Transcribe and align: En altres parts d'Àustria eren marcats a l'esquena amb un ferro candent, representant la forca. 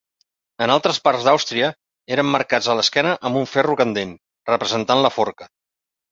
En 0.65 0.71
altres 0.75 0.99
parts 1.07 1.25
d'Àustria 1.25 1.67
eren 2.15 2.31
marcats 2.35 2.69
a 2.71 2.75
l'esquena 2.79 3.11
amb 3.29 3.37
un 3.41 3.45
ferro 3.51 3.75
candent, 3.83 4.15
representant 4.53 5.03
la 5.09 5.13
forca. 5.19 5.49